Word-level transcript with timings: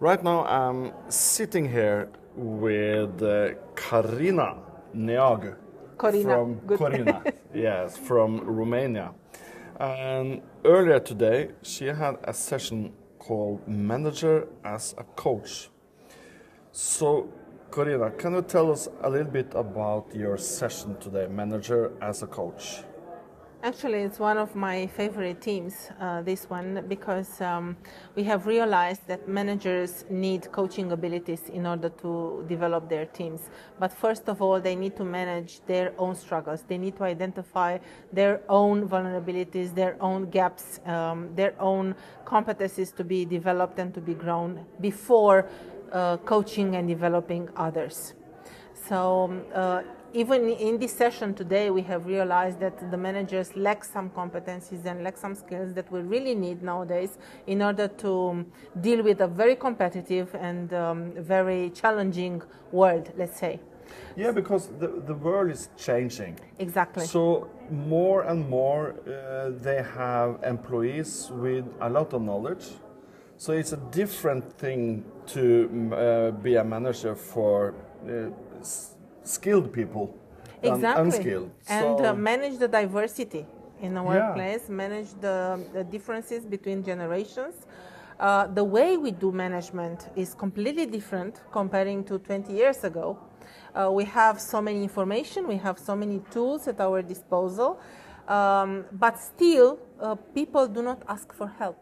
Right 0.00 0.22
now, 0.22 0.44
I'm 0.46 0.92
sitting 1.08 1.68
here 1.68 2.08
with 2.36 3.20
uh, 3.20 3.54
Karina 3.74 4.58
Neagu. 4.94 5.56
Corina. 5.96 6.22
From 6.22 6.54
Good. 6.54 6.78
Corina, 6.78 7.32
yes, 7.52 7.96
from 7.96 8.42
Romania. 8.42 9.12
And 9.80 10.40
earlier 10.64 11.00
today, 11.00 11.50
she 11.62 11.86
had 11.86 12.16
a 12.22 12.32
session 12.32 12.92
called 13.18 13.66
Manager 13.66 14.46
as 14.64 14.94
a 14.98 15.02
Coach. 15.02 15.68
So, 16.70 17.28
Corina, 17.72 18.16
can 18.16 18.34
you 18.34 18.42
tell 18.42 18.70
us 18.70 18.86
a 19.02 19.10
little 19.10 19.32
bit 19.32 19.52
about 19.56 20.14
your 20.14 20.38
session 20.38 20.96
today, 20.98 21.26
Manager 21.26 21.90
as 22.00 22.22
a 22.22 22.28
Coach? 22.28 22.84
Actually, 23.60 24.02
it's 24.02 24.20
one 24.20 24.38
of 24.38 24.54
my 24.54 24.86
favorite 24.86 25.40
teams, 25.40 25.90
uh, 26.00 26.22
this 26.22 26.48
one, 26.48 26.84
because 26.86 27.40
um, 27.40 27.76
we 28.14 28.22
have 28.22 28.46
realized 28.46 29.04
that 29.08 29.26
managers 29.26 30.04
need 30.08 30.50
coaching 30.52 30.92
abilities 30.92 31.48
in 31.48 31.66
order 31.66 31.88
to 31.88 32.44
develop 32.48 32.88
their 32.88 33.04
teams. 33.06 33.50
But 33.80 33.92
first 33.92 34.28
of 34.28 34.40
all, 34.40 34.60
they 34.60 34.76
need 34.76 34.96
to 34.96 35.04
manage 35.04 35.60
their 35.66 35.92
own 35.98 36.14
struggles. 36.14 36.62
They 36.68 36.78
need 36.78 36.96
to 36.98 37.02
identify 37.02 37.78
their 38.12 38.42
own 38.48 38.88
vulnerabilities, 38.88 39.74
their 39.74 40.00
own 40.00 40.30
gaps, 40.30 40.78
um, 40.86 41.34
their 41.34 41.60
own 41.60 41.96
competencies 42.24 42.94
to 42.94 43.02
be 43.02 43.24
developed 43.24 43.80
and 43.80 43.92
to 43.92 44.00
be 44.00 44.14
grown 44.14 44.64
before 44.80 45.48
uh, 45.90 46.18
coaching 46.18 46.76
and 46.76 46.86
developing 46.86 47.48
others. 47.56 48.14
So 48.88 49.24
um, 49.24 49.42
uh, 49.52 49.82
even 50.14 50.48
in 50.48 50.78
this 50.78 50.92
session 50.92 51.34
today, 51.34 51.70
we 51.70 51.82
have 51.82 52.06
realized 52.06 52.60
that 52.60 52.90
the 52.90 52.96
managers 52.96 53.54
lack 53.56 53.84
some 53.84 54.10
competencies 54.10 54.86
and 54.86 55.04
lack 55.04 55.16
some 55.16 55.34
skills 55.34 55.74
that 55.74 55.90
we 55.92 56.00
really 56.00 56.34
need 56.34 56.62
nowadays 56.62 57.18
in 57.46 57.62
order 57.62 57.88
to 57.88 58.28
um, 58.28 58.46
deal 58.80 59.02
with 59.02 59.20
a 59.20 59.28
very 59.28 59.54
competitive 59.54 60.34
and 60.34 60.72
um, 60.72 61.12
very 61.16 61.70
challenging 61.70 62.42
world, 62.72 63.12
let's 63.16 63.38
say. 63.38 63.60
Yeah, 64.16 64.32
because 64.32 64.68
the, 64.78 64.88
the 65.06 65.14
world 65.14 65.50
is 65.50 65.68
changing. 65.76 66.38
Exactly. 66.58 67.06
So 67.06 67.50
more 67.70 68.22
and 68.22 68.48
more 68.48 68.94
uh, 69.06 69.50
they 69.62 69.82
have 69.94 70.40
employees 70.42 71.30
with 71.32 71.64
a 71.80 71.88
lot 71.88 72.12
of 72.12 72.22
knowledge. 72.22 72.66
So 73.36 73.52
it's 73.52 73.72
a 73.72 73.76
different 73.76 74.52
thing 74.58 75.04
to 75.28 75.92
uh, 75.92 76.30
be 76.42 76.56
a 76.56 76.64
manager 76.64 77.14
for 77.14 77.74
uh, 78.04 78.30
skilled 79.28 79.72
people 79.72 80.14
than 80.62 80.74
exactly. 80.74 81.02
unskilled. 81.02 81.50
And 81.68 81.98
So- 81.98 82.04
uh, 82.06 82.14
manage 82.14 82.58
the 82.58 82.68
diversity 82.68 83.46
in 83.80 83.94
the 83.94 84.02
Yeah. 84.02 84.08
workplace, 84.12 84.68
manage 84.68 85.10
the, 85.20 85.60
the 85.72 85.84
differences 85.84 86.44
between 86.44 86.82
generations. 86.82 87.54
Uh, 88.18 88.48
the 88.48 88.64
way 88.64 88.96
we 88.96 89.12
do 89.12 89.30
management 89.30 90.08
is 90.16 90.34
completely 90.34 90.86
different 90.86 91.40
comparing 91.52 92.02
to 92.04 92.18
20 92.18 92.52
years 92.52 92.82
ago. 92.82 93.16
Uh, 93.74 93.90
we 93.92 94.04
have 94.04 94.40
so 94.40 94.60
many 94.60 94.82
information, 94.82 95.46
we 95.46 95.56
have 95.56 95.78
so 95.78 95.94
many 95.94 96.20
tools 96.30 96.66
at 96.66 96.80
our 96.80 97.00
disposal, 97.02 97.78
um, 98.26 98.84
but 98.92 99.18
still, 99.18 99.78
uh, 100.00 100.16
people 100.34 100.66
do 100.66 100.82
not 100.82 101.02
ask 101.06 101.32
for 101.32 101.46
help. 101.46 101.76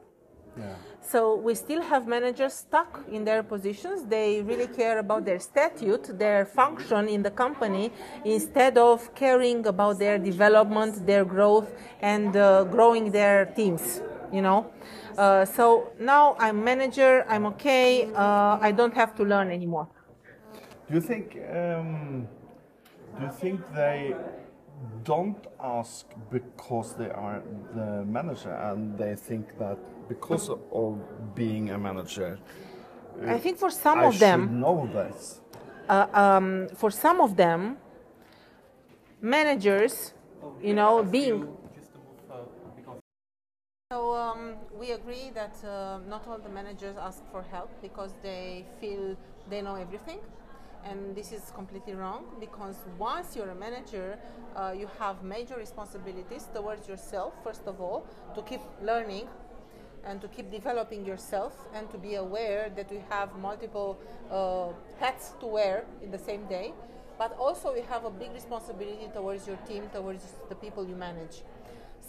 Yeah. 0.58 0.74
So 1.08 1.36
we 1.36 1.54
still 1.54 1.82
have 1.82 2.08
managers 2.08 2.54
stuck 2.54 3.04
in 3.08 3.24
their 3.24 3.44
positions. 3.44 4.04
They 4.06 4.42
really 4.42 4.66
care 4.66 4.98
about 4.98 5.24
their 5.24 5.38
statute, 5.38 6.18
their 6.18 6.44
function 6.44 7.08
in 7.08 7.22
the 7.22 7.30
company, 7.30 7.92
instead 8.24 8.76
of 8.76 9.14
caring 9.14 9.64
about 9.68 10.00
their 10.00 10.18
development, 10.18 11.06
their 11.06 11.24
growth, 11.24 11.70
and 12.00 12.36
uh, 12.36 12.64
growing 12.64 13.12
their 13.12 13.44
teams. 13.44 14.02
You 14.32 14.42
know. 14.42 14.72
Uh, 15.16 15.44
so 15.44 15.92
now 16.00 16.34
I'm 16.40 16.64
manager. 16.64 17.24
I'm 17.28 17.46
okay. 17.46 18.10
Uh, 18.12 18.58
I 18.60 18.72
don't 18.72 18.94
have 18.94 19.14
to 19.16 19.22
learn 19.22 19.52
anymore. 19.52 19.88
Do 20.88 20.94
you 20.94 21.00
think 21.00 21.36
um, 21.54 22.26
do 23.16 23.24
you 23.24 23.30
think 23.30 23.60
they 23.74 24.14
don't 25.04 25.46
ask 25.60 26.06
because 26.30 26.94
they 26.94 27.10
are 27.10 27.42
the 27.74 28.04
manager 28.04 28.52
and 28.52 28.98
they 28.98 29.14
think 29.14 29.56
that 29.58 29.78
because 30.08 30.48
of, 30.48 30.60
of 30.72 30.98
being 31.34 31.70
a 31.70 31.78
manager 31.78 32.38
I 33.26 33.38
think 33.38 33.58
for 33.58 33.70
some 33.70 33.98
I 34.00 34.06
of 34.06 34.12
should 34.12 34.20
them, 34.20 34.60
know 34.60 34.88
this. 34.92 35.40
uh, 35.88 36.06
um, 36.12 36.68
for 36.74 36.90
some 36.90 37.20
of 37.20 37.36
them, 37.36 37.78
managers, 39.20 40.12
you 40.62 40.74
know, 40.74 41.02
being. 41.02 41.48
So 43.92 44.14
um, 44.14 44.56
we 44.78 44.90
agree 44.92 45.30
that 45.34 45.54
uh, 45.64 45.98
not 46.08 46.26
all 46.26 46.38
the 46.38 46.48
managers 46.48 46.96
ask 46.96 47.22
for 47.30 47.42
help 47.42 47.70
because 47.80 48.12
they 48.22 48.64
feel 48.80 49.16
they 49.48 49.62
know 49.62 49.76
everything. 49.76 50.18
And 50.84 51.16
this 51.16 51.32
is 51.32 51.50
completely 51.54 51.94
wrong 51.94 52.24
because 52.38 52.76
once 52.98 53.34
you're 53.34 53.50
a 53.50 53.54
manager, 53.54 54.18
uh, 54.54 54.72
you 54.76 54.88
have 54.98 55.22
major 55.24 55.56
responsibilities 55.56 56.48
towards 56.54 56.88
yourself, 56.88 57.34
first 57.42 57.66
of 57.66 57.80
all, 57.80 58.06
to 58.34 58.42
keep 58.42 58.60
learning 58.82 59.26
and 60.06 60.20
to 60.20 60.28
keep 60.28 60.50
developing 60.50 61.04
yourself 61.04 61.52
and 61.74 61.90
to 61.90 61.98
be 61.98 62.14
aware 62.14 62.70
that 62.76 62.90
we 62.90 63.00
have 63.10 63.36
multiple 63.38 63.98
uh, 64.30 64.68
hats 65.00 65.32
to 65.40 65.46
wear 65.46 65.84
in 66.02 66.10
the 66.10 66.18
same 66.18 66.46
day. 66.46 66.72
But 67.18 67.36
also, 67.38 67.74
you 67.74 67.82
have 67.88 68.04
a 68.04 68.10
big 68.10 68.32
responsibility 68.32 69.08
towards 69.12 69.46
your 69.46 69.56
team, 69.68 69.88
towards 69.92 70.34
the 70.48 70.54
people 70.54 70.86
you 70.86 70.94
manage. 70.94 71.42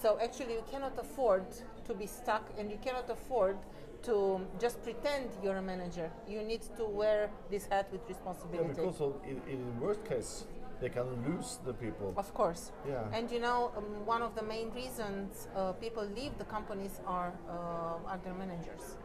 So, 0.01 0.19
actually, 0.21 0.53
you 0.53 0.63
cannot 0.69 0.99
afford 0.99 1.45
to 1.85 1.93
be 1.93 2.05
stuck 2.05 2.43
and 2.57 2.69
you 2.69 2.77
cannot 2.83 3.09
afford 3.09 3.57
to 4.03 4.41
just 4.59 4.83
pretend 4.83 5.29
you're 5.41 5.57
a 5.57 5.61
manager. 5.61 6.11
You 6.27 6.43
need 6.43 6.61
to 6.77 6.85
wear 6.85 7.29
this 7.49 7.65
hat 7.67 7.87
with 7.91 8.01
responsibility 8.07 8.69
Yeah, 8.77 8.85
because 8.85 9.13
in, 9.25 9.41
in 9.49 9.79
worst 9.79 10.03
case 10.05 10.45
they 10.79 10.89
can 10.89 11.07
lose 11.27 11.59
the 11.65 11.73
people. 11.73 12.13
Of 12.17 12.33
course. 12.33 12.71
Yeah. 12.87 13.03
And 13.11 13.31
you 13.31 13.39
know, 13.39 13.71
um, 13.77 14.05
one 14.05 14.21
of 14.21 14.35
the 14.35 14.43
main 14.43 14.71
reasons 14.71 15.47
uh, 15.55 15.73
people 15.73 16.05
leave 16.15 16.37
the 16.37 16.45
companies 16.45 16.99
are 17.05 17.33
uh, 17.49 18.09
are 18.09 18.19
their 18.23 18.33
managers. 18.33 18.97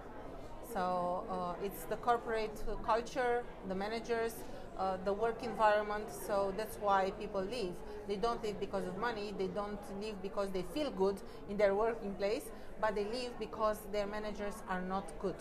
So 0.72 1.24
uh, 1.30 1.64
it's 1.66 1.84
the 1.84 1.96
corporate 1.96 2.62
uh, 2.66 2.76
culture, 2.76 3.44
the 3.68 3.74
managers, 3.74 4.34
uh, 4.78 4.96
the 5.04 5.12
work 5.12 5.42
environment. 5.42 6.06
So 6.10 6.54
that's 6.56 6.76
why 6.76 7.10
people 7.20 7.42
leave. 7.42 7.74
They 8.08 8.16
don't 8.16 8.42
leave 8.42 8.58
because 8.58 8.86
of 8.86 8.96
money. 8.96 9.34
They 9.36 9.48
don't 9.48 9.80
leave 10.00 10.14
because 10.22 10.50
they 10.50 10.64
feel 10.74 10.90
good 10.90 11.20
in 11.50 11.56
their 11.58 11.74
working 11.74 12.14
place, 12.14 12.44
but 12.80 12.94
they 12.94 13.04
leave 13.04 13.38
because 13.38 13.78
their 13.92 14.06
managers 14.06 14.62
are 14.68 14.80
not 14.80 15.12
good. 15.20 15.36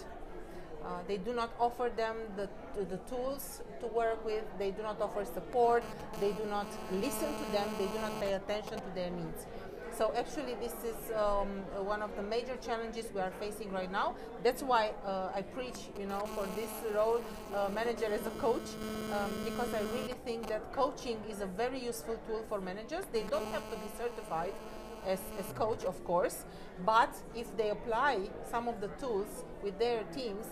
Uh, 0.86 1.00
they 1.08 1.18
do 1.18 1.34
not 1.34 1.52
offer 1.60 1.92
them 1.96 2.16
the, 2.36 2.50
the 2.86 2.98
tools 3.10 3.62
to 3.80 3.88
work 3.88 4.24
with. 4.26 4.44
They 4.58 4.72
do 4.72 4.82
not 4.82 5.00
offer 5.02 5.26
support. 5.26 5.84
They 6.20 6.32
do 6.32 6.46
not 6.50 6.68
listen 6.92 7.30
to 7.38 7.52
them. 7.52 7.68
They 7.78 7.86
do 7.86 8.00
not 8.02 8.20
pay 8.20 8.34
attention 8.34 8.80
to 8.80 8.90
their 8.96 9.10
needs. 9.10 9.46
So 9.98 10.14
actually, 10.16 10.56
this 10.56 10.74
is 10.84 11.12
um, 11.16 11.50
one 11.86 12.02
of 12.02 12.16
the 12.16 12.24
major 12.24 12.56
challenges 12.58 13.10
we 13.14 13.20
are 13.20 13.34
facing 13.40 13.72
right 13.72 13.92
now. 13.92 14.16
That's 14.42 14.64
why 14.64 14.94
uh, 15.06 15.30
I 15.36 15.42
preach, 15.42 15.90
you 16.00 16.06
know, 16.06 16.22
for 16.34 16.48
this 16.56 16.72
role, 16.96 17.22
uh, 17.54 17.70
manager 17.70 18.06
as 18.06 18.26
a 18.26 18.32
coach, 18.32 18.68
um, 19.14 19.32
because 19.44 19.74
I 19.74 19.82
really 19.94 20.16
think 20.26 20.48
that 20.48 20.72
coaching 20.74 21.18
is 21.30 21.42
a 21.42 21.46
very 21.46 21.80
useful 21.80 22.18
tool 22.26 22.44
for 22.48 22.62
managers. 22.62 23.04
They 23.12 23.24
don't 23.24 23.48
have 23.48 23.70
to 23.70 23.78
be 23.78 23.90
certified 23.98 24.54
as, 25.06 25.20
as 25.38 25.52
coach, 25.54 25.84
of 25.84 26.04
course, 26.06 26.46
but 26.86 27.14
if 27.36 27.56
they 27.58 27.70
apply 27.70 28.30
some 28.50 28.68
of 28.68 28.80
the 28.82 28.88
tools 29.00 29.44
with 29.62 29.78
their 29.78 30.04
teams, 30.16 30.46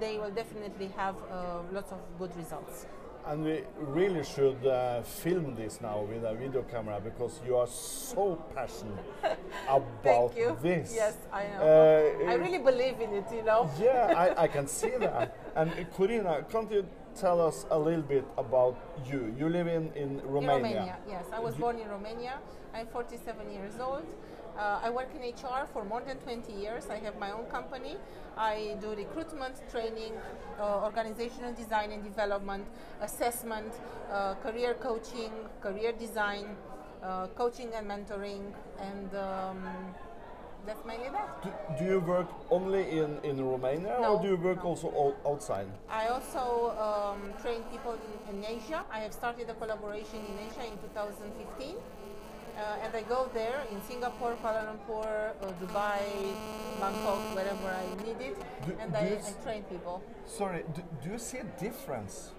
they 0.00 0.18
will 0.18 0.30
definitely 0.30 0.88
have 0.96 1.16
uh, 1.30 1.60
lots 1.72 1.92
of 1.92 1.98
good 2.18 2.34
results. 2.36 2.86
And 3.26 3.42
we 3.42 3.62
really 3.78 4.22
should 4.22 4.64
uh, 4.64 5.02
film 5.02 5.56
this 5.56 5.80
now 5.80 6.02
with 6.02 6.22
a 6.22 6.32
video 6.34 6.62
camera 6.62 7.00
because 7.02 7.40
you 7.44 7.56
are 7.56 7.66
so 7.66 8.36
passionate 8.54 9.04
about 9.68 10.32
Thank 10.32 10.36
you. 10.36 10.56
this. 10.62 10.92
Yes, 10.94 11.16
I 11.32 11.42
know. 11.48 12.20
Uh, 12.24 12.30
I 12.30 12.34
really 12.34 12.58
believe 12.58 13.00
in 13.00 13.12
it, 13.14 13.24
you 13.34 13.42
know. 13.42 13.68
yeah, 13.80 14.14
I, 14.16 14.44
I 14.44 14.46
can 14.56 14.68
see 14.68 14.92
that. 15.00 15.36
And 15.56 15.72
Corina, 15.96 16.48
can't 16.48 16.70
you 16.70 16.86
tell 17.16 17.40
us 17.40 17.66
a 17.72 17.78
little 17.78 18.02
bit 18.02 18.24
about 18.38 18.76
you? 19.10 19.34
You 19.36 19.48
live 19.48 19.66
in, 19.66 19.92
in 19.94 20.20
Romania. 20.22 20.56
In 20.56 20.62
Romania, 20.62 20.96
yes. 21.08 21.24
I 21.32 21.40
was 21.40 21.56
born 21.56 21.80
in 21.80 21.88
Romania. 21.88 22.34
I'm 22.72 22.86
47 22.86 23.50
years 23.50 23.80
old. 23.80 24.06
Uh, 24.58 24.80
I 24.82 24.88
work 24.90 25.08
in 25.14 25.20
HR 25.22 25.66
for 25.72 25.84
more 25.84 26.00
than 26.00 26.16
20 26.18 26.52
years. 26.52 26.88
I 26.88 26.96
have 26.98 27.18
my 27.18 27.30
own 27.32 27.44
company. 27.46 27.96
I 28.38 28.76
do 28.80 28.90
recruitment, 28.94 29.54
training, 29.70 30.12
uh, 30.58 30.82
organizational 30.84 31.52
design 31.52 31.92
and 31.92 32.02
development, 32.02 32.66
assessment, 33.02 33.72
uh, 34.10 34.34
career 34.36 34.74
coaching, 34.74 35.30
career 35.60 35.92
design, 35.92 36.56
uh, 37.02 37.26
coaching 37.34 37.70
and 37.74 37.86
mentoring, 37.86 38.52
and 38.80 39.14
um, 39.14 39.58
that's 40.66 40.84
mainly 40.86 41.10
that. 41.10 41.42
Do, 41.42 41.50
do 41.78 41.84
you 41.84 42.00
work 42.00 42.26
only 42.50 42.98
in, 42.98 43.18
in 43.24 43.44
Romania 43.44 43.98
No, 44.00 44.16
or 44.16 44.22
do 44.22 44.28
you 44.28 44.36
work 44.36 44.64
no. 44.64 44.70
also 44.70 44.88
o- 44.88 45.30
outside? 45.30 45.68
I 45.90 46.08
also 46.08 46.72
um, 46.80 47.32
train 47.42 47.62
people 47.70 47.96
in, 48.28 48.38
in 48.38 48.44
Asia. 48.44 48.84
I 48.90 49.00
have 49.00 49.12
started 49.12 49.48
a 49.50 49.54
collaboration 49.54 50.20
in 50.30 50.38
Asia 50.48 50.64
in 50.66 50.78
2015. 50.78 51.76
Uh, 52.56 52.82
and 52.82 52.94
I 52.96 53.02
go 53.02 53.28
there 53.34 53.60
in 53.70 53.82
Singapore, 53.82 54.34
Kuala 54.42 54.64
Lumpur, 54.64 55.32
uh, 55.42 55.52
Dubai, 55.60 56.00
Bangkok, 56.80 57.20
wherever 57.36 57.68
I 57.68 57.86
need 58.02 58.16
it, 58.20 58.36
Do- 58.66 58.76
and 58.80 58.90
do 58.92 58.98
I, 58.98 59.20
I 59.20 59.42
train 59.44 59.62
people. 59.64 60.02
Sorry, 60.24 60.64
do, 60.74 60.82
do 61.02 61.10
you 61.10 61.18
see 61.18 61.38
a 61.38 61.44
difference 61.60 62.32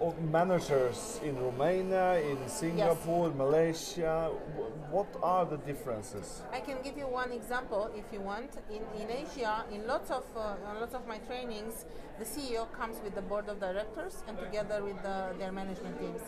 of 0.00 0.14
managers 0.22 1.20
in 1.24 1.36
Romania, 1.36 2.20
in 2.22 2.38
Singapore, 2.48 3.30
Malaysia? 3.34 4.30
Wh- 4.56 4.70
What 4.94 5.06
are 5.22 5.44
the 5.46 5.58
differences? 5.58 6.42
I 6.52 6.60
can 6.60 6.78
give 6.82 6.96
you 6.98 7.06
one 7.06 7.30
example 7.32 7.90
if 7.94 8.06
you 8.12 8.20
want. 8.20 8.50
In, 8.70 8.82
in 9.02 9.06
Asia, 9.10 9.64
in 9.70 9.86
lots 9.86 10.10
of 10.10 10.24
uh, 10.34 10.54
lots 10.80 10.94
of 10.94 11.06
my 11.06 11.18
trainings, 11.30 11.84
the 12.18 12.24
CEO 12.24 12.66
comes 12.72 12.98
with 13.04 13.14
the 13.14 13.22
board 13.22 13.46
of 13.48 13.58
directors 13.60 14.22
and 14.26 14.38
together 14.38 14.82
with 14.82 14.98
the, 15.02 15.30
their 15.38 15.52
management 15.52 15.98
teams. 16.00 16.22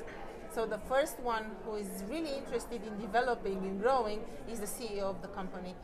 So 0.54 0.66
the 0.66 0.78
first 0.78 1.18
one 1.20 1.46
who 1.64 1.76
is 1.76 2.04
really 2.10 2.34
interested 2.36 2.82
in 2.86 3.00
developing 3.00 3.56
and 3.58 3.80
growing 3.80 4.20
is 4.50 4.60
the 4.60 4.66
CEO 4.66 5.04
of 5.04 5.22
the 5.22 5.28
company. 5.28 5.74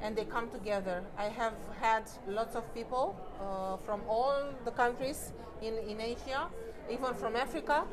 And 0.00 0.16
they 0.16 0.24
come 0.24 0.48
together. 0.50 1.02
I 1.18 1.24
have 1.24 1.54
had 1.80 2.04
lots 2.26 2.56
of 2.56 2.62
people 2.72 3.16
uh, 3.38 3.76
from 3.84 4.00
all 4.08 4.44
the 4.64 4.70
countries 4.70 5.32
in, 5.60 5.74
in 5.86 6.00
Asia, 6.00 6.46
even 6.90 7.12
from 7.14 7.36
Africa, 7.36 7.84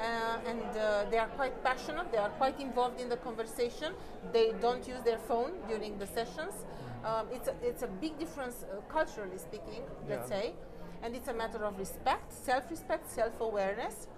uh, 0.00 0.38
and 0.48 0.62
uh, 0.76 1.04
they 1.10 1.18
are 1.18 1.28
quite 1.28 1.62
passionate. 1.62 2.10
They 2.10 2.18
are 2.18 2.30
quite 2.30 2.58
involved 2.58 3.00
in 3.00 3.08
the 3.08 3.18
conversation. 3.18 3.92
They 4.32 4.52
don't 4.60 4.88
use 4.88 5.02
their 5.04 5.18
phone 5.18 5.52
during 5.68 5.98
the 5.98 6.06
sessions. 6.06 6.54
Um, 7.04 7.26
it's 7.30 7.48
a, 7.48 7.54
it's 7.62 7.82
a 7.82 7.86
big 7.86 8.18
difference 8.18 8.64
uh, 8.64 8.80
culturally 8.88 9.38
speaking, 9.38 9.82
let's 10.08 10.28
say, 10.28 10.54
and 11.02 11.14
it's 11.14 11.28
a 11.28 11.34
matter 11.34 11.64
of 11.64 11.78
respect, 11.78 12.32
self-respect, 12.32 13.10
self-awareness, 13.10 14.08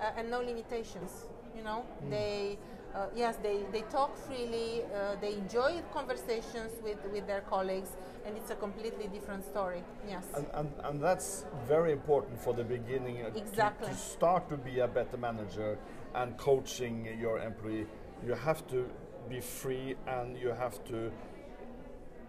uh, 0.00 0.12
and 0.16 0.30
no 0.30 0.40
limitations. 0.40 1.26
You 1.56 1.62
know, 1.62 1.84
they 2.10 2.58
uh, 2.94 3.06
yes, 3.14 3.36
they, 3.42 3.60
they 3.72 3.82
talk 3.82 4.16
freely. 4.16 4.82
Uh, 4.94 5.16
they 5.20 5.34
enjoy 5.34 5.82
conversations 5.92 6.70
with, 6.82 6.98
with 7.12 7.26
their 7.26 7.40
colleagues, 7.40 7.90
and 8.24 8.36
it's 8.36 8.50
a 8.50 8.54
completely 8.54 9.08
different 9.08 9.44
story. 9.44 9.82
Yes. 10.08 10.24
And, 10.36 10.46
and, 10.54 10.72
and 10.84 11.02
that's 11.02 11.44
very 11.66 11.92
important 11.92 12.40
for 12.40 12.54
the 12.54 12.62
beginning 12.62 13.22
uh, 13.22 13.30
to- 13.30 13.38
Exactly. 13.38 13.88
to, 13.88 13.94
start 13.96 14.48
to 14.48 14.56
be 14.56 14.78
a 14.78 14.86
better 14.86 15.16
manager 15.16 15.76
and 16.14 16.36
coaching 16.38 17.08
your 17.20 17.40
employee. 17.40 17.86
You 18.24 18.34
have 18.34 18.66
to 18.68 18.88
be 19.28 19.40
free 19.40 19.96
and 20.06 20.36
you 20.36 20.50
have 20.50 20.84
to 20.84 21.10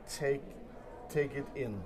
take 0.07 0.41
take 1.09 1.33
it 1.35 1.45
in. 1.55 1.79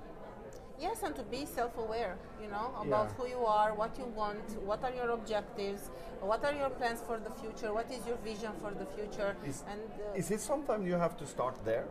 Yes, 0.80 1.04
and 1.04 1.16
to 1.16 1.24
be 1.24 1.46
self-aware, 1.46 2.18
you 2.42 2.50
know, 2.50 2.72
about 2.82 3.08
Yeah. 3.10 3.16
who 3.18 3.28
you 3.28 3.46
are, 3.46 3.74
what 3.74 3.98
you 4.00 4.06
want, 4.16 4.46
what 4.70 4.82
are 4.84 4.94
your 5.00 5.10
objectives, 5.12 5.92
what 6.22 6.44
are 6.46 6.54
your 6.54 6.70
plans 6.70 7.02
for 7.02 7.18
the 7.20 7.32
future, 7.42 7.74
what 7.74 7.92
is 7.92 8.06
your 8.08 8.18
vision 8.18 8.54
for 8.62 8.72
the 8.72 8.86
future, 8.86 9.36
Is- 9.46 9.64
and 9.72 9.82
uh, 9.92 10.16
Is 10.22 10.32
it 10.32 10.40
sometimes 10.40 10.88
you 10.88 10.96
have 10.96 11.16
to 11.18 11.26
start 11.26 11.56
there? 11.66 11.86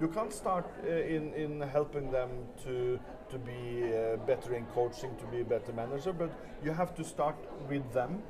You 0.00 0.08
can't 0.08 0.32
start 0.32 0.64
uh, 0.82 0.88
in, 1.16 1.34
in 1.34 1.60
helping 1.60 2.10
them 2.10 2.30
to 2.64 2.98
to 3.28 3.38
be 3.38 3.62
uh, 3.84 4.16
better 4.26 4.54
in 4.54 4.64
coaching, 4.74 5.14
to 5.22 5.26
be 5.26 5.40
a 5.42 5.44
better 5.44 5.72
manager, 5.72 6.12
but 6.12 6.30
you 6.64 6.72
have 6.72 6.94
to 6.94 7.04
start 7.04 7.36
with 7.68 7.92
them. 7.92 8.22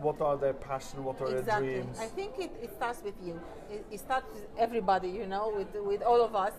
What 0.00 0.20
are 0.20 0.36
their 0.36 0.52
passion? 0.52 1.02
What 1.02 1.20
are 1.22 1.28
their 1.28 1.38
exactly. 1.38 1.72
dreams? 1.74 1.98
I 1.98 2.06
think 2.06 2.38
it, 2.38 2.52
it 2.62 2.70
starts 2.78 3.02
with 3.02 3.18
you. 3.26 3.40
It, 3.70 3.84
it 3.90 4.00
starts 4.00 4.28
with 4.34 4.46
everybody, 4.58 5.08
you 5.08 5.26
know, 5.26 5.44
with 5.56 5.72
with 5.90 6.02
all 6.02 6.20
of 6.22 6.34
us, 6.36 6.52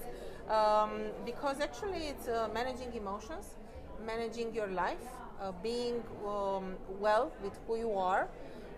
um, 0.50 0.92
because 1.26 1.60
actually 1.60 2.08
it's 2.08 2.28
uh, 2.28 2.48
managing 2.54 2.94
emotions, 2.94 3.56
managing 4.06 4.54
your 4.54 4.68
life, 4.68 5.06
uh, 5.42 5.52
being 5.64 6.04
um, 6.26 6.76
well 7.00 7.32
with 7.44 7.58
who 7.68 7.78
you 7.78 7.94
are, 7.94 8.28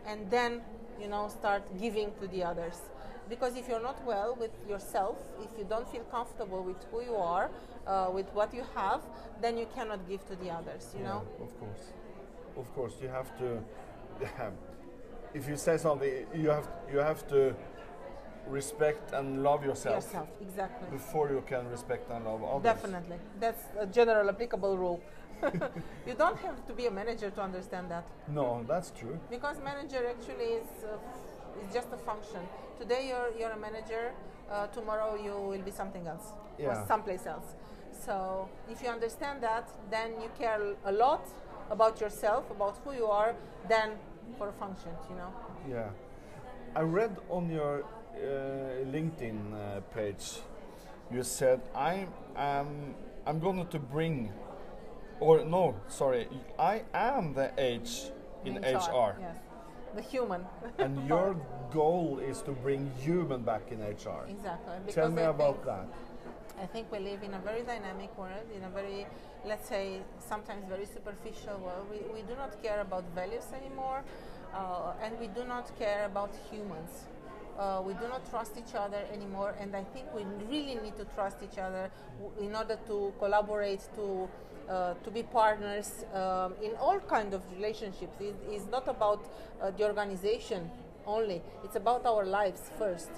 and 0.05 0.29
then 0.31 0.61
you 0.99 1.07
know 1.07 1.27
start 1.27 1.63
giving 1.79 2.11
to 2.21 2.27
the 2.27 2.43
others. 2.43 2.81
Because 3.29 3.57
if 3.57 3.67
you're 3.67 3.81
not 3.81 4.01
well 4.05 4.37
with 4.39 4.51
yourself, 4.69 5.17
if 5.41 5.49
you 5.57 5.65
don't 5.65 5.87
feel 5.89 6.03
comfortable 6.03 6.63
with 6.63 6.77
who 6.91 7.01
you 7.01 7.15
are, 7.15 7.51
uh, 7.85 8.09
with 8.13 8.27
what 8.33 8.53
you 8.53 8.63
have, 8.73 9.01
then 9.41 9.57
you 9.57 9.67
cannot 9.75 10.07
give 10.07 10.25
to 10.27 10.35
the 10.37 10.49
others. 10.49 10.95
You 10.97 11.03
know. 11.03 11.23
Of 11.41 11.59
course, 11.59 11.91
of 12.57 12.73
course, 12.73 12.93
you 13.01 13.09
have 13.09 13.37
to. 13.39 13.63
If 15.33 15.47
you 15.47 15.57
say 15.57 15.77
something, 15.77 16.25
you 16.33 16.49
have 16.49 16.67
you 16.91 16.99
have 16.99 17.27
to 17.27 17.53
respect 18.49 19.13
and 19.13 19.43
love 19.43 19.63
yourself, 19.63 20.03
Yourself, 20.05 20.29
exactly. 20.41 20.87
before 20.91 21.29
you 21.29 21.43
can 21.47 21.67
respect 21.69 22.09
and 22.11 22.25
love 22.25 22.43
others. 22.43 22.63
Definitely. 22.63 23.17
That's 23.39 23.63
a 23.79 23.85
general 23.85 24.29
applicable 24.29 24.77
rule. 24.77 25.01
you 26.07 26.13
don't 26.17 26.37
have 26.39 26.65
to 26.67 26.73
be 26.73 26.87
a 26.87 26.91
manager 26.91 27.29
to 27.29 27.41
understand 27.41 27.91
that. 27.91 28.07
No, 28.27 28.63
that's 28.67 28.91
true. 28.91 29.19
Because 29.29 29.57
manager 29.63 30.05
actually 30.09 30.53
is, 30.61 30.67
uh, 30.83 30.97
is 31.61 31.73
just 31.73 31.87
a 31.93 31.97
function. 31.97 32.41
Today 32.79 33.07
you're, 33.09 33.29
you're 33.39 33.51
a 33.51 33.59
manager, 33.59 34.11
uh, 34.51 34.67
tomorrow 34.67 35.15
you 35.15 35.33
will 35.33 35.61
be 35.61 35.71
something 35.71 36.07
else 36.07 36.31
Yeah. 36.57 36.67
or 36.69 36.85
someplace 36.87 37.25
else. 37.27 37.55
So 38.05 38.49
if 38.69 38.81
you 38.81 38.89
understand 38.89 39.41
that, 39.43 39.69
then 39.91 40.11
you 40.21 40.29
care 40.37 40.61
a 40.85 40.91
lot 40.91 41.27
about 41.69 41.99
yourself, 42.01 42.49
about 42.49 42.77
who 42.83 42.93
you 42.93 43.05
are, 43.07 43.35
than 43.67 43.91
for 44.37 44.47
a 44.49 44.53
function, 44.53 44.91
you 45.09 45.15
know. 45.15 45.31
Yeah, 45.69 45.89
I 46.75 46.81
read 46.81 47.15
on 47.29 47.49
your 47.49 47.83
LinkedIn 48.91 49.53
uh, 49.53 49.81
page, 49.93 50.39
you 51.11 51.23
said 51.23 51.61
I 51.75 52.07
am 52.35 52.95
I'm 53.25 53.39
going 53.39 53.67
to 53.67 53.79
bring, 53.79 54.31
or 55.19 55.43
no, 55.43 55.75
sorry, 55.89 56.27
I 56.57 56.83
am 56.93 57.33
the 57.33 57.51
H 57.57 58.11
in 58.45 58.55
HR, 58.55 59.17
Yes. 59.19 59.37
The 59.95 60.01
human. 60.01 60.45
and 60.77 61.07
your 61.07 61.35
goal 61.71 62.19
is 62.19 62.41
to 62.43 62.51
bring 62.51 62.91
human 62.99 63.41
back 63.41 63.71
in 63.71 63.81
HR. 63.81 64.23
exactly. 64.29 64.93
Tell 64.93 65.09
me 65.09 65.23
I 65.23 65.29
about 65.29 65.65
that. 65.65 65.87
I 66.61 66.65
think 66.65 66.91
we 66.91 66.99
live 66.99 67.21
in 67.21 67.33
a 67.33 67.39
very 67.39 67.61
dynamic 67.63 68.17
world, 68.17 68.47
in 68.55 68.63
a 68.63 68.69
very, 68.69 69.05
let's 69.45 69.67
say, 69.67 70.01
sometimes 70.19 70.65
very 70.67 70.85
superficial 70.85 71.57
world. 71.59 71.85
We, 71.91 71.97
we 72.13 72.21
do 72.21 72.35
not 72.35 72.61
care 72.63 72.81
about 72.81 73.03
values 73.13 73.45
anymore, 73.53 74.03
uh, 74.53 74.93
and 75.03 75.19
we 75.19 75.27
do 75.27 75.43
not 75.45 75.77
care 75.77 76.05
about 76.05 76.31
humans. 76.49 77.07
Uh, 77.57 77.81
we 77.83 77.93
do 77.93 78.07
not 78.07 78.29
trust 78.29 78.53
each 78.57 78.75
other 78.75 79.01
anymore, 79.11 79.55
and 79.59 79.75
I 79.75 79.83
think 79.83 80.05
we 80.13 80.23
really 80.47 80.75
need 80.75 80.95
to 80.97 81.05
trust 81.15 81.37
each 81.41 81.57
other 81.57 81.89
in 82.39 82.55
order 82.55 82.77
to 82.87 83.13
collaborate, 83.17 83.81
to 83.95 84.29
uh, 84.69 84.93
to 84.95 85.09
be 85.11 85.23
partners 85.23 86.03
um, 86.13 86.53
in 86.61 86.75
all 86.75 86.99
kind 86.99 87.33
of 87.33 87.41
relationships. 87.55 88.19
It 88.19 88.35
is 88.51 88.67
not 88.67 88.87
about 88.87 89.25
uh, 89.61 89.71
the 89.71 89.85
organization 89.85 90.69
only; 91.05 91.41
it's 91.63 91.75
about 91.75 92.05
our 92.05 92.25
lives 92.25 92.61
first. 92.77 93.09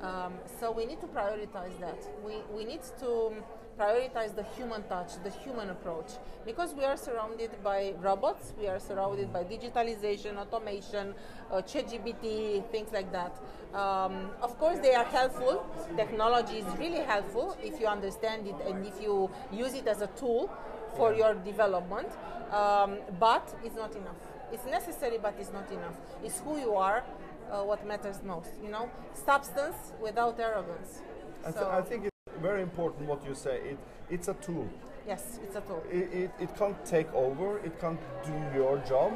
Um, 0.00 0.34
so 0.60 0.70
we 0.70 0.86
need 0.86 1.00
to 1.00 1.08
prioritize 1.08 1.76
that. 1.80 1.98
We, 2.24 2.34
we 2.54 2.64
need 2.64 2.82
to 3.00 3.32
prioritize 3.78 4.34
the 4.34 4.42
human 4.56 4.82
touch, 4.84 5.12
the 5.22 5.30
human 5.30 5.70
approach, 5.70 6.10
because 6.44 6.74
we 6.74 6.84
are 6.84 6.96
surrounded 6.96 7.50
by 7.62 7.94
robots, 8.00 8.52
we 8.58 8.66
are 8.66 8.80
surrounded 8.80 9.32
by 9.32 9.44
digitalization, 9.44 10.36
automation, 10.36 11.14
uh, 11.52 11.56
ChatGPT, 11.62 12.64
things 12.70 12.90
like 12.92 13.12
that. 13.12 13.32
Um, 13.74 14.30
of 14.42 14.58
course, 14.58 14.78
they 14.80 14.94
are 14.94 15.04
helpful. 15.04 15.64
Technology 15.96 16.58
is 16.58 16.78
really 16.78 17.00
helpful 17.00 17.56
if 17.62 17.78
you 17.80 17.86
understand 17.86 18.46
it 18.46 18.56
and 18.66 18.86
if 18.86 19.00
you 19.00 19.30
use 19.52 19.74
it 19.74 19.86
as 19.86 20.00
a 20.00 20.06
tool 20.08 20.50
for 20.96 21.12
your 21.14 21.34
development, 21.34 22.08
um, 22.52 22.96
but 23.20 23.54
it's 23.64 23.76
not 23.76 23.94
enough. 23.94 24.16
It's 24.52 24.64
necessary, 24.64 25.18
but 25.20 25.34
it's 25.38 25.52
not 25.52 25.70
enough. 25.70 25.94
It's 26.24 26.40
who 26.40 26.58
you 26.58 26.74
are, 26.74 27.04
uh, 27.50 27.62
what 27.62 27.86
matters 27.86 28.20
most. 28.24 28.50
You 28.64 28.70
know, 28.70 28.90
substance 29.12 29.76
without 30.00 30.40
arrogance. 30.40 31.02
I, 31.44 31.50
th- 31.50 31.54
So, 31.56 31.70
I 31.70 31.82
think 31.82 32.04
it's 32.06 32.16
very 32.42 32.62
important 32.62 33.08
what 33.08 33.24
you 33.26 33.34
say. 33.34 33.56
It, 33.70 33.78
it's 34.10 34.28
a 34.28 34.34
tool. 34.34 34.68
yes, 35.06 35.38
it's 35.42 35.56
a 35.56 35.60
tool. 35.60 35.82
It, 35.90 36.08
it, 36.12 36.30
it 36.40 36.56
can't 36.56 36.84
take 36.84 37.12
over. 37.14 37.58
It 37.58 37.78
can't 37.80 38.00
do 38.24 38.32
your 38.58 38.78
job. 38.88 39.12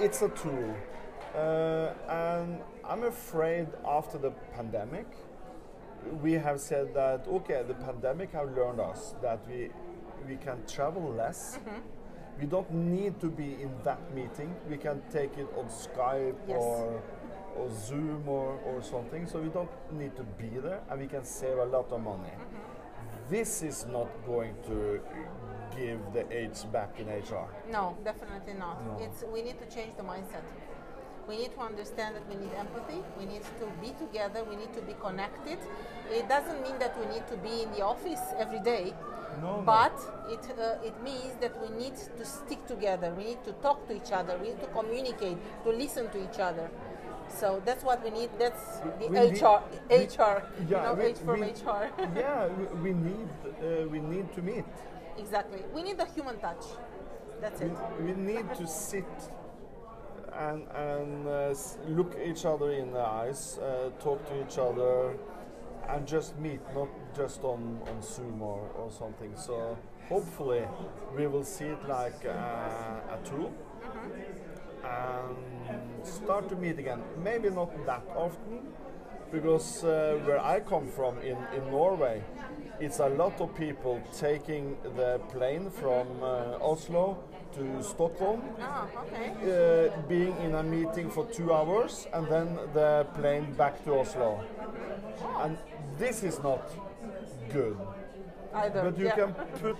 It's 0.00 0.22
a 0.22 0.28
tool. 0.30 0.74
Uh, 1.34 1.92
and 2.08 2.60
I'm 2.84 3.04
afraid 3.04 3.66
after 3.86 4.18
the 4.18 4.30
pandemic, 4.54 5.06
we 6.22 6.32
have 6.32 6.60
said 6.60 6.94
that 6.94 7.26
okay, 7.28 7.62
the 7.66 7.74
pandemic 7.74 8.32
have 8.32 8.54
learned 8.56 8.80
us 8.80 9.14
that 9.22 9.40
we 9.48 9.70
we 10.28 10.36
can 10.36 10.58
travel 10.66 11.12
less. 11.16 11.58
Mm-hmm. 11.58 11.80
We 12.40 12.46
don't 12.46 12.72
need 12.72 13.20
to 13.20 13.26
be 13.28 13.54
in 13.62 13.70
that 13.84 14.00
meeting. 14.14 14.54
We 14.68 14.76
can 14.76 15.02
take 15.12 15.38
it 15.38 15.46
on 15.56 15.66
Skype 15.66 16.34
Yes. 16.48 16.56
or 16.58 17.00
or 17.56 17.68
Zoom 17.70 18.28
or, 18.28 18.58
or 18.66 18.82
something. 18.82 19.26
So 19.26 19.40
we 19.40 19.48
don't 19.48 19.70
need 19.92 20.16
to 20.16 20.22
be 20.22 20.48
there, 20.60 20.80
and 20.90 21.00
we 21.00 21.06
can 21.06 21.24
save 21.24 21.58
a 21.58 21.64
lot 21.64 21.90
of 21.92 22.00
money. 22.02 22.30
Mm-hmm. 22.30 23.30
This 23.30 23.62
is 23.62 23.86
not 23.86 24.08
going 24.26 24.54
to 24.66 25.00
give 25.76 25.98
the 26.12 26.24
H 26.30 26.70
back 26.72 26.98
in 27.00 27.08
HR. 27.08 27.48
No, 27.70 27.96
definitely 28.04 28.54
not. 28.54 28.84
No. 28.84 29.04
It's 29.04 29.24
we 29.32 29.42
need 29.42 29.58
to 29.58 29.74
change 29.74 29.96
the 29.96 30.02
mindset. 30.02 30.44
We 31.26 31.38
need 31.38 31.52
to 31.54 31.60
understand 31.60 32.16
that 32.16 32.28
we 32.28 32.34
need 32.36 32.52
empathy. 32.58 33.02
We 33.18 33.24
need 33.24 33.40
to 33.60 33.66
be 33.80 33.94
together. 33.98 34.44
We 34.44 34.56
need 34.56 34.74
to 34.74 34.82
be 34.82 34.92
connected. 35.00 35.58
It 36.10 36.28
doesn't 36.28 36.62
mean 36.62 36.78
that 36.80 36.98
we 37.00 37.06
need 37.14 37.26
to 37.28 37.36
be 37.38 37.62
in 37.62 37.72
the 37.72 37.82
office 37.82 38.20
every 38.36 38.60
day, 38.60 38.92
No, 39.40 39.56
no. 39.56 39.62
but 39.62 39.96
it 40.28 40.44
uh, 40.58 40.84
it 40.84 40.94
means 41.02 41.32
that 41.40 41.54
we 41.62 41.74
need 41.82 41.96
to 42.18 42.24
stick 42.26 42.66
together. 42.66 43.10
We 43.16 43.24
need 43.24 43.42
to 43.44 43.52
talk 43.62 43.88
to 43.88 43.96
each 43.96 44.12
other. 44.12 44.36
We 44.36 44.48
need 44.48 44.60
to 44.60 44.66
communicate, 44.66 45.38
to 45.64 45.70
listen 45.70 46.10
to 46.10 46.18
each 46.22 46.38
other. 46.38 46.68
So 47.28 47.60
that's 47.64 47.82
what 47.84 48.02
we 48.04 48.10
need. 48.10 48.30
That's 48.38 48.78
the 48.78 49.08
We 49.08 49.08
need- 49.08 49.42
HR, 49.42 49.62
we- 49.90 49.96
HR, 49.96 50.42
you 50.60 50.66
yeah, 50.68 50.82
know, 50.84 50.94
we- 50.94 51.04
H 51.04 51.18
from 51.18 51.42
HR. 51.42 51.90
yeah, 52.16 52.48
we, 52.82 52.92
need 52.92 53.28
uh, 53.44 53.88
we 53.88 53.98
need 54.00 54.32
to 54.34 54.42
meet. 54.42 54.64
exactly. 55.18 55.62
We 55.74 55.82
need 55.82 55.98
the 55.98 56.06
human 56.06 56.38
touch. 56.38 56.64
That's 57.40 57.60
We, 57.60 57.66
it. 57.66 57.76
we 58.00 58.12
need 58.32 58.54
to 58.54 58.66
sit 58.66 59.04
and 60.32 60.66
and 60.74 61.26
uh, 61.28 61.54
look 61.88 62.16
each 62.24 62.44
other 62.44 62.70
in 62.72 62.92
the 62.92 63.00
eyes, 63.22 63.58
uh, 63.58 63.90
talk 64.02 64.24
to 64.28 64.34
each 64.42 64.58
other, 64.58 65.14
and 65.88 66.06
just 66.06 66.36
meet, 66.38 66.60
not 66.74 66.88
just 67.16 67.44
on 67.44 67.78
on 67.90 68.02
Zoom 68.02 68.42
or, 68.42 68.60
or 68.78 68.90
something. 68.90 69.32
So 69.36 69.76
hopefully 70.08 70.62
we 71.16 71.26
will 71.26 71.44
see 71.44 71.66
it 71.66 71.82
like 71.88 72.24
uh, 72.26 73.14
a 73.16 73.18
tool 73.24 73.52
and 74.84 75.53
start 76.06 76.48
to 76.48 76.56
meet 76.56 76.78
again. 76.78 77.02
Maybe 77.22 77.50
not 77.50 77.70
that 77.86 78.02
often, 78.16 78.60
because 79.32 79.84
uh, 79.84 80.18
where 80.24 80.40
I 80.40 80.60
come 80.60 80.88
from 80.88 81.18
in, 81.18 81.36
in 81.56 81.70
Norway, 81.70 82.22
it's 82.80 82.98
a 82.98 83.08
lot 83.08 83.40
of 83.40 83.54
people 83.54 84.00
taking 84.18 84.76
the 84.96 85.20
plane 85.32 85.70
from 85.70 86.06
uh, 86.22 86.58
Oslo 86.60 87.18
to 87.54 87.82
Stockholm, 87.82 88.42
Ah, 88.60 88.88
okay. 89.02 89.30
uh, 89.30 90.08
being 90.08 90.36
in 90.38 90.54
a 90.54 90.62
meeting 90.62 91.08
for 91.08 91.24
two 91.26 91.52
hours, 91.52 92.08
and 92.12 92.26
then 92.28 92.58
the 92.72 93.06
plane 93.14 93.52
back 93.54 93.84
to 93.84 93.94
Oslo. 94.00 94.40
And 95.38 95.56
this 95.98 96.24
is 96.24 96.42
not 96.42 96.68
good. 97.52 97.76
Either. 98.52 98.82
But 98.82 98.98
you 98.98 99.06
yeah. 99.06 99.14
can 99.14 99.34
put 99.62 99.76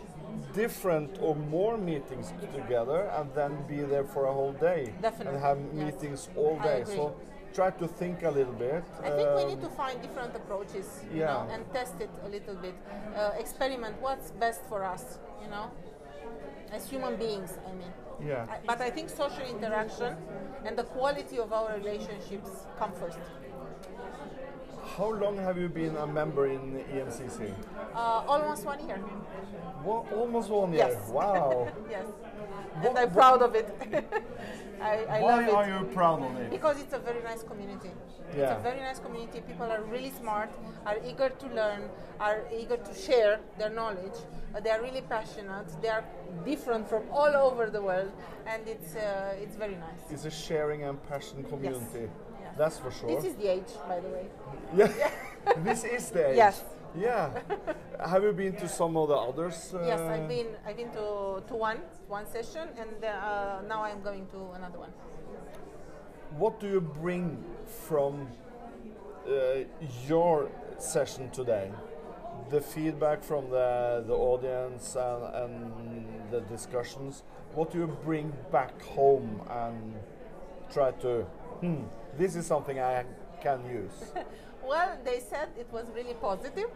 different 0.53 1.19
or 1.21 1.35
more 1.35 1.76
meetings 1.76 2.33
together 2.55 3.11
and 3.17 3.33
then 3.35 3.53
be 3.69 3.81
there 3.83 4.05
for 4.05 4.26
a 4.26 4.33
whole 4.33 4.53
day 4.53 4.93
Definitely, 5.00 5.35
and 5.35 5.43
have 5.43 5.59
yes. 5.59 5.85
meetings 5.85 6.29
all 6.37 6.59
day. 6.61 6.85
So 6.87 7.17
try 7.55 7.71
to 7.71 7.87
think 7.87 8.23
a 8.23 8.31
little 8.31 8.53
bit. 8.53 8.85
I 9.03 9.11
think 9.11 9.29
we 9.37 9.43
um, 9.43 9.49
need 9.49 9.61
to 9.62 9.69
find 9.69 10.00
different 10.03 10.35
approaches, 10.35 10.87
you 11.12 11.21
yeah. 11.21 11.26
know, 11.26 11.49
and 11.53 11.61
test 11.73 11.95
it 12.00 12.11
a 12.25 12.29
little 12.29 12.57
bit. 12.57 12.75
Uh, 13.17 13.31
experiment 13.38 14.00
what's 14.00 14.33
best 14.33 14.62
for 14.69 14.85
us, 14.85 15.19
you 15.43 15.49
know, 15.49 15.71
as 16.73 16.88
human 16.88 17.17
beings. 17.17 17.59
I 17.69 17.73
mean. 17.73 17.93
Yeah. 18.25 18.47
I, 18.49 18.59
but 18.67 18.81
I 18.81 18.91
think 18.91 19.11
social 19.11 19.43
interaction 19.43 20.17
and 20.64 20.76
the 20.76 20.85
quality 20.85 21.38
of 21.38 21.53
our 21.53 21.76
relationships 21.76 22.50
come 22.79 22.93
first. 22.93 23.19
How 24.97 25.11
long 25.11 25.37
have 25.39 25.59
you 25.59 25.69
been 25.69 25.97
a 25.97 26.07
member 26.07 26.47
in 26.47 26.85
EMCC? 26.93 27.53
Uh, 27.95 27.99
almost 28.29 28.65
one 28.65 28.87
year. 28.87 29.01
Well, 29.85 30.07
almost 30.15 30.51
one 30.51 30.73
year. 30.73 30.89
Yes. 30.89 31.09
Wow. 31.09 31.69
yes. 31.91 32.07
What- 32.07 32.87
and 32.91 32.99
I'm 32.99 33.11
proud 33.11 33.43
of 33.43 33.55
it. 33.57 33.69
I, 34.81 35.05
I 35.09 35.21
Why 35.21 35.31
love 35.37 35.49
it. 35.49 35.55
are 35.55 35.69
you 35.69 35.85
proud 35.95 36.23
of 36.23 36.37
it? 36.37 36.51
Because 36.51 36.81
it's 36.81 36.93
a 36.93 36.99
very 36.99 37.23
nice 37.23 37.43
community. 37.43 37.91
Yeah. 38.37 38.53
It's 38.53 38.61
a 38.61 38.63
very 38.63 38.81
nice 38.81 38.99
community. 39.01 39.41
People 39.41 39.67
are 39.71 39.83
really 39.83 40.11
smart, 40.11 40.51
are 40.87 40.99
eager 41.05 41.29
to 41.31 41.47
learn, 41.49 41.83
are 42.21 42.43
eager 42.57 42.77
to 42.77 42.95
share 42.95 43.41
their 43.59 43.71
knowledge. 43.71 44.19
Uh, 44.55 44.61
they 44.61 44.71
are 44.71 44.83
really 44.83 45.01
passionate. 45.03 45.67
They 45.83 45.89
are 45.89 46.05
different 46.45 46.89
from 46.89 47.03
all 47.11 47.35
over 47.35 47.71
the 47.71 47.81
world, 47.83 48.13
and 48.47 48.67
it's 48.69 48.95
uh, 48.97 49.35
it's 49.43 49.57
very 49.57 49.77
nice. 49.77 50.03
It's 50.11 50.25
a 50.25 50.31
sharing 50.31 50.83
and 50.85 51.03
passion 51.09 51.43
community. 51.45 51.85
Yes. 52.03 52.09
That's 52.57 52.79
for 52.79 52.91
sure. 52.91 53.09
This 53.15 53.25
is 53.25 53.35
the 53.37 53.49
H, 53.53 53.73
by 53.89 54.01
the 54.01 54.09
way. 54.09 54.27
yeah. 54.77 55.11
this 55.65 55.85
is 55.85 56.11
the 56.11 56.31
H. 56.31 56.37
Yes. 56.37 56.63
Yeah. 56.97 57.41
have 58.07 58.23
you 58.23 58.33
been 58.33 58.55
to 58.57 58.69
some 58.69 58.97
of 58.97 59.09
the 59.09 59.17
others? 59.17 59.75
yes, 59.85 59.99
uh, 59.99 60.07
I've 60.07 60.29
been 60.29 60.47
I've 60.65 60.77
been 60.77 60.91
to, 60.91 61.43
to 61.49 61.55
one 61.57 61.79
one 62.07 62.27
session, 62.27 62.69
and 62.79 63.05
uh, 63.05 63.63
now 63.67 63.83
I'm 63.83 64.01
going 64.01 64.27
to 64.29 64.53
another 64.55 64.79
one. 64.79 64.93
What 66.39 66.61
do 66.61 66.69
you 66.69 66.81
bring 66.81 67.43
from 67.87 68.29
uh, 69.29 69.65
your 70.09 70.51
session 70.79 71.31
today? 71.31 71.71
The 72.51 72.61
feedback 72.61 73.23
from 73.23 73.51
the, 73.51 74.05
the 74.07 74.15
audience 74.15 74.97
and, 74.97 75.35
and 75.35 76.31
the 76.31 76.41
discussions. 76.43 77.23
What 77.55 77.71
do 77.71 77.79
you 77.79 77.87
bring 77.87 78.33
back 78.51 78.83
home 78.83 79.41
and 79.49 79.95
try 80.73 80.91
to, 80.91 81.25
hmm, 81.61 81.85
this 82.17 82.37
is 82.37 82.47
something 82.47 82.79
I 82.79 83.05
can 83.41 83.65
use? 83.67 84.13
Well, 84.67 84.97
they 85.05 85.21
said 85.21 85.51
it 85.59 85.71
was 85.71 85.85
really 85.95 86.15
positive. 86.15 86.71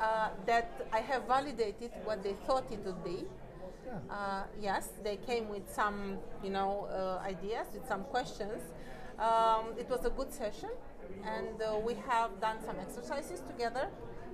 Uh, 0.00 0.30
that 0.46 0.68
I 0.92 0.98
have 0.98 1.28
validated 1.28 1.92
what 2.04 2.24
they 2.24 2.32
thought 2.44 2.64
it 2.72 2.84
would 2.84 3.04
be. 3.04 3.24
Uh, 4.10 4.42
yes, 4.60 4.88
they 5.04 5.16
came 5.16 5.48
with 5.48 5.72
some, 5.72 6.18
you 6.42 6.50
know, 6.50 6.88
uh, 6.90 7.24
ideas, 7.24 7.68
with 7.72 7.86
some 7.86 8.02
questions. 8.04 8.60
Um, 9.18 9.74
it 9.78 9.88
was 9.88 10.04
a 10.04 10.10
good 10.10 10.32
session, 10.32 10.70
and 11.24 11.62
uh, 11.62 11.78
we 11.78 11.94
have 12.08 12.40
done 12.40 12.56
some 12.66 12.76
exercises 12.80 13.42
together, 13.48 13.86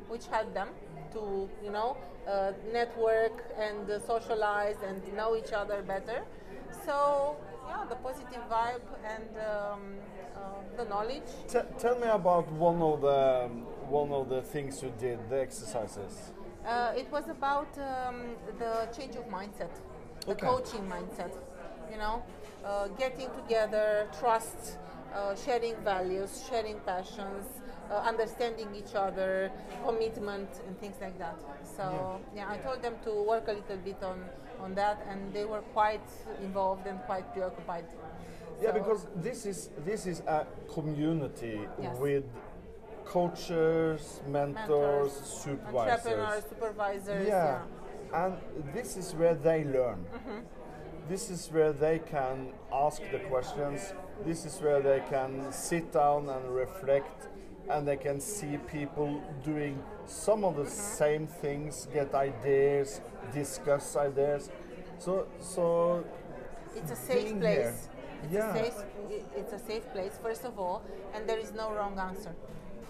which 0.08 0.26
helped 0.28 0.54
them 0.54 0.68
to, 1.12 1.48
you 1.62 1.70
know, 1.70 1.98
uh, 2.26 2.52
network 2.72 3.44
and 3.58 3.90
uh, 3.90 4.00
socialize 4.06 4.76
and 4.86 5.02
know 5.14 5.36
each 5.36 5.52
other 5.52 5.82
better. 5.82 6.22
So, 6.86 7.36
yeah, 7.70 7.84
the 7.88 7.96
positive 7.96 8.42
vibe 8.50 8.86
and 9.14 9.30
um, 9.50 9.82
uh, 10.36 10.40
the 10.76 10.84
knowledge. 10.92 11.28
T- 11.48 11.68
tell 11.78 11.96
me 11.98 12.08
about 12.08 12.50
one 12.52 12.80
of 12.82 13.00
the 13.00 13.48
one 13.88 14.10
of 14.12 14.28
the 14.28 14.42
things 14.42 14.82
you 14.82 14.92
did, 14.98 15.18
the 15.28 15.40
exercises. 15.40 16.14
Uh, 16.66 16.92
it 17.02 17.08
was 17.10 17.28
about 17.28 17.70
um, 17.78 18.18
the 18.58 18.72
change 18.96 19.14
of 19.16 19.24
mindset, 19.38 19.72
the 20.26 20.32
Okay. 20.32 20.46
coaching 20.46 20.84
mindset. 20.94 21.32
You 21.92 21.98
know, 21.98 22.22
uh, 22.64 22.86
getting 23.02 23.28
together, 23.40 24.06
trust, 24.20 24.78
uh, 25.14 25.34
sharing 25.44 25.74
values, 25.92 26.30
sharing 26.48 26.78
passions, 26.92 27.46
uh, 27.90 27.94
understanding 28.12 28.68
each 28.80 28.94
other, 28.94 29.50
commitment, 29.84 30.48
and 30.66 30.78
things 30.78 30.96
like 31.00 31.18
that. 31.18 31.38
So 31.76 32.20
yeah. 32.36 32.48
I 32.54 32.56
told 32.58 32.80
them 32.82 32.94
to 33.06 33.12
work 33.32 33.48
a 33.48 33.52
little 33.60 33.80
bit 33.88 34.00
on 34.04 34.18
on 34.62 34.74
that, 34.74 35.04
and 35.08 35.32
they 35.32 35.44
were 35.44 35.62
quite 35.72 36.08
involved 36.42 36.86
and 36.86 37.00
quite 37.06 37.32
preoccupied. 37.32 37.84
Yeah, 38.60 38.68
So- 38.68 38.78
because 38.78 39.06
this 39.16 39.46
is 39.46 39.70
this 39.84 40.06
is 40.06 40.20
a 40.26 40.46
community 40.74 41.66
Yes. 41.78 41.96
with 41.98 42.24
coaches, 43.04 44.20
mentors, 44.28 45.12
supervisors. 45.12 46.06
entrepreneurs, 46.06 46.44
supervisors. 46.48 47.26
Yeah. 47.28 47.44
yeah. 47.44 48.24
and 48.24 48.34
this 48.74 48.96
is 48.96 49.14
where 49.14 49.34
they 49.34 49.64
learn. 49.64 50.04
Mm-hmm. 50.12 50.40
This 51.08 51.30
is 51.30 51.50
where 51.52 51.72
they 51.72 51.98
can 52.00 52.52
ask 52.72 53.00
the 53.12 53.18
questions. 53.20 53.94
This 54.24 54.44
is 54.44 54.60
where 54.60 54.80
they 54.80 55.00
can 55.08 55.50
sit 55.52 55.92
down 55.92 56.28
and 56.28 56.42
reflect, 56.54 57.28
and 57.68 57.86
they 57.86 57.96
can 57.96 58.20
see 58.20 58.58
people 58.66 59.22
doing 59.44 59.82
some 60.10 60.44
of 60.44 60.56
the 60.56 60.66
same 60.66 61.26
things, 61.26 61.86
get 61.94 62.12
ideas, 62.14 63.00
discuss 63.32 63.96
ideas. 63.96 64.50
So, 64.98 65.26
so 65.40 66.04
It's 66.74 66.90
a 66.90 66.96
safe 66.96 67.38
place. 67.38 67.56
here. 67.56 67.74
It's 68.24 68.32
Yeah. 68.32 68.50
a 68.50 68.58
safe. 68.58 68.78
It's 69.36 69.52
a 69.52 69.58
safe 69.58 69.86
place, 69.92 70.18
first 70.22 70.44
of 70.44 70.58
all, 70.58 70.82
and 71.14 71.28
there 71.28 71.38
is 71.38 71.52
no 71.52 71.72
wrong 71.72 71.98
answer 71.98 72.34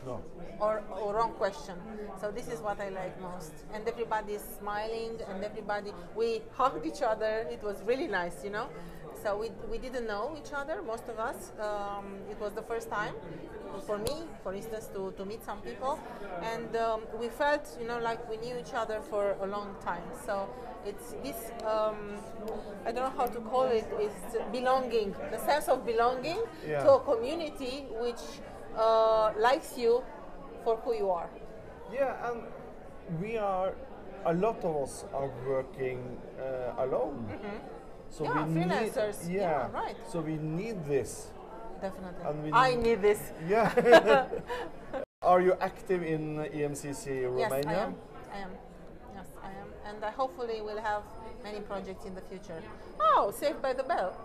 no. 0.07 0.21
or, 0.61 0.83
or 0.91 1.15
wrong 1.15 1.33
question. 1.35 1.77
So 2.21 2.31
this 2.31 2.49
is 2.49 2.61
what 2.61 2.81
I 2.81 2.89
like 2.89 3.21
most. 3.21 3.53
And 3.75 3.87
everybody 3.87 4.33
is 4.35 4.45
smiling, 4.59 5.21
and 5.29 5.45
everybody 5.45 5.93
we 6.17 6.43
hugged 6.57 6.85
each 6.87 7.03
other. 7.03 7.47
It 7.51 7.63
was 7.63 7.77
really 7.85 8.09
nice, 8.09 8.43
you 8.45 8.51
know. 8.51 8.69
So 9.23 9.37
we, 9.37 9.51
we 9.71 9.79
didn't 9.79 10.07
know 10.07 10.35
each 10.41 10.53
other, 10.55 10.81
most 10.83 11.07
of 11.09 11.19
us. 11.19 11.53
Um, 11.61 12.07
it 12.31 12.41
was 12.41 12.53
the 12.55 12.63
first 12.63 12.89
time 12.91 13.15
for 13.87 13.99
me, 13.99 14.25
for 14.43 14.53
instance, 14.55 14.89
to, 14.95 15.13
to 15.17 15.25
meet 15.25 15.45
some 15.45 15.61
people, 15.61 15.99
and 16.43 16.75
um, 16.77 17.03
we 17.21 17.29
felt, 17.29 17.77
you 17.81 17.87
know, 17.87 17.99
like 17.99 18.29
we 18.31 18.37
knew 18.39 18.57
each 18.59 18.75
other 18.75 19.01
for 19.01 19.37
a 19.41 19.47
long 19.47 19.75
time. 19.85 20.03
So 20.27 20.49
it's 20.87 21.13
this 21.23 21.51
um, 21.67 22.17
I 22.87 22.93
don't 22.93 23.05
know 23.05 23.17
how 23.17 23.27
to 23.27 23.41
call 23.41 23.65
it 23.65 23.87
is 24.01 24.13
belonging, 24.53 25.15
the 25.31 25.39
sense 25.39 25.69
of 25.69 25.85
belonging 25.85 26.39
Yeah. 26.67 26.83
to 26.85 26.93
a 26.95 27.01
community 27.01 27.87
which 28.01 28.23
uh, 28.77 29.33
likes 29.39 29.77
you 29.77 30.03
for 30.65 30.77
who 30.77 30.95
you 30.95 31.11
are. 31.11 31.29
Yeah, 31.93 32.31
and 32.31 32.43
we 33.21 33.37
are, 33.37 33.75
a 34.25 34.33
lot 34.33 34.65
of 34.65 34.77
us 34.85 35.05
are 35.13 35.31
working 35.47 36.17
uh, 36.39 36.85
alone. 36.85 37.27
So 38.11 38.25
Mm-hmm. 38.25 38.25
Yeah, 38.25 38.47
we 38.47 38.55
freelancers. 38.61 39.27
Need, 39.29 39.37
Yeah, 39.37 39.71
right. 39.73 39.97
So 40.09 40.21
we 40.21 40.37
need 40.37 40.85
this. 40.87 41.31
Definitely. 41.81 42.25
And 42.27 42.45
we 42.45 42.53
I 42.53 42.75
need- 42.75 43.03
this. 43.03 43.21
Yeah. 43.49 44.27
are 45.23 45.41
you 45.41 45.55
active 45.61 46.03
in 46.03 46.37
EMCC 46.37 47.25
Romania? 47.25 47.49
Yes, 47.51 47.67
I 47.67 47.75
am. 47.75 47.95
I 48.33 48.39
am. 48.39 48.51
Yes, 49.15 49.27
I 49.43 49.51
am. 49.63 49.69
And 49.87 50.05
I 50.05 50.11
hopefully 50.11 50.61
will 50.61 50.81
have 50.81 51.03
many 51.43 51.61
projects 51.61 52.05
in 52.05 52.15
the 52.15 52.21
future. 52.23 52.63
Oh, 53.01 53.33
saved 53.37 53.63
by 53.63 53.73
the 53.73 53.83
bell. 53.83 54.17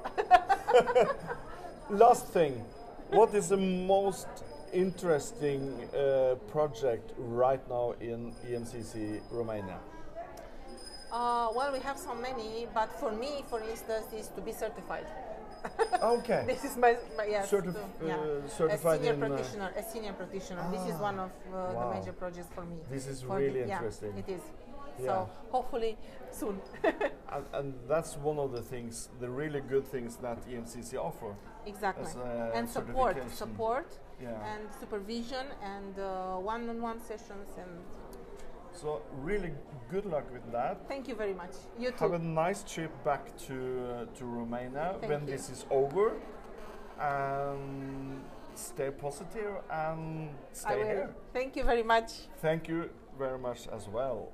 Last 1.90 2.28
thing, 2.28 2.64
what 3.10 3.34
is 3.34 3.50
the 3.50 3.58
most 3.58 4.28
interesting 4.74 5.88
uh, 5.94 6.36
project 6.52 7.12
right 7.18 7.62
now 7.70 7.94
in 8.02 8.34
EMCC 8.48 9.22
Romania? 9.32 9.80
Uh, 11.12 11.48
well, 11.56 11.72
we 11.72 11.80
have 11.80 11.98
so 11.98 12.14
many, 12.14 12.68
but 12.74 12.92
for 13.00 13.12
me, 13.12 13.46
for 13.50 13.62
instance, 13.62 14.08
is 14.14 14.28
to 14.30 14.42
be 14.42 14.52
certified. 14.52 15.06
Okay. 16.04 16.44
this 16.48 16.64
is 16.64 16.78
my, 16.78 16.96
my 17.18 17.26
yes, 17.26 17.50
Certif- 17.52 17.74
so, 17.74 18.06
yeah. 18.06 18.16
uh, 18.18 18.68
a 18.68 18.78
senior 18.98 19.14
uh, 19.14 19.18
practitioner. 19.28 19.72
a 19.78 19.84
senior 19.84 20.14
practitioner. 20.14 20.64
this 20.72 20.82
is 20.82 20.96
Ah, 21.00 21.02
one 21.10 21.20
of 21.20 21.32
uh, 21.32 21.56
wow. 21.56 21.90
the 21.94 22.00
major 22.00 22.14
projects 22.14 22.50
for 22.54 22.64
me. 22.66 22.78
This 22.90 23.08
is 23.08 23.22
For 23.22 23.38
really 23.38 23.62
the- 23.62 23.68
yeah, 23.68 23.76
interesting. 23.78 24.14
it 24.18 24.30
is. 24.30 24.42
Yeah. 25.00 25.06
So 25.06 25.30
hopefully 25.52 25.98
soon. 26.32 26.62
And, 27.36 27.46
and 27.54 27.74
that's 27.90 28.16
one 28.18 28.40
of 28.40 28.52
the 28.54 28.62
things, 28.62 29.10
the 29.20 29.30
really 29.30 29.60
good 29.60 29.86
things 29.86 30.16
that 30.18 30.38
EMCC 30.48 30.96
offer. 30.98 31.36
exactly. 31.66 32.06
And 32.54 32.70
support, 32.70 33.18
support, 33.32 33.88
Yeah. 34.22 34.54
and 34.54 34.62
supervision, 34.80 35.46
and 35.62 36.00
uh, 36.00 36.38
one-on-one 36.54 37.02
sessions. 37.02 37.50
And 37.58 37.72
So 38.76 39.02
really 39.22 39.52
good 39.90 40.06
luck 40.06 40.26
with 40.32 40.52
that. 40.52 40.88
thank 40.88 41.08
you 41.08 41.16
very 41.16 41.34
much. 41.34 41.56
You 41.80 41.92
too. 41.92 41.98
Have 42.00 42.14
a 42.14 42.20
nice 42.20 42.64
trip 42.64 42.92
back 43.04 43.24
to 43.48 43.56
uh, 43.56 44.18
to 44.18 44.26
Romania 44.26 44.96
Thank 45.00 45.12
when 45.12 45.22
you. 45.22 45.34
this 45.34 45.50
is 45.50 45.66
over. 45.70 46.14
And 47.00 48.22
stay 48.56 48.90
positive 48.92 49.54
and 49.70 50.30
stay 50.54 50.80
here. 50.84 51.10
Thank 51.34 51.56
you 51.56 51.64
very 51.64 51.84
much. 51.84 52.12
Thank 52.42 52.68
you 52.68 52.90
very 53.18 53.40
much 53.40 53.68
as 53.68 53.88
well. 53.88 54.32